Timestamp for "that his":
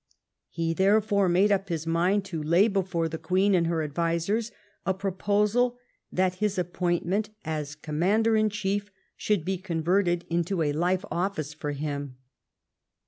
6.11-6.57